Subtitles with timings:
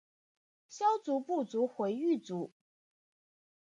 [0.67, 2.51] 萧族部族回鹘裔。